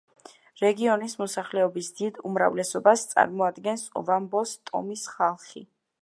[0.61, 5.65] რეგიონის მოსახლეობის დიდ უმრავლესობას წარმოადგენს ოვამბოს ტომის ხალხი.